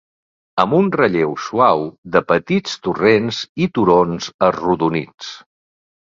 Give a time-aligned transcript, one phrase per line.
[0.61, 1.83] Amb un relleu suau
[2.15, 5.29] de petits torrents i turons arrodonits.